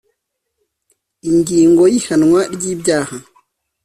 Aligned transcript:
Ingingo 1.29 1.83
y’Ihanwa 1.91 2.41
ry 2.53 2.63
ibyaha 2.73 3.17